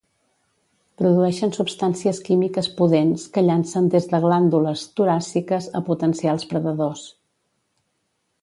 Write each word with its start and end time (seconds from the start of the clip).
Produeixen 1.01 1.51
substàncies 1.57 2.21
químiques 2.29 2.69
pudents, 2.79 3.27
que 3.35 3.43
llancen 3.49 3.91
des 3.97 4.09
de 4.15 4.23
glàndules 4.25 4.87
toràciques 5.01 5.69
a 5.81 5.85
potencials 5.91 6.49
predadors. 6.55 7.05